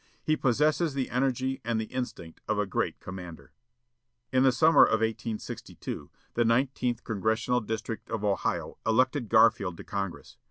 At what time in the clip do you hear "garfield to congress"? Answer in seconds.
9.29-10.37